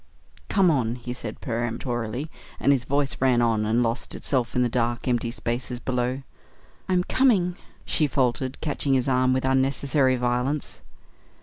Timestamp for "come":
0.49-0.71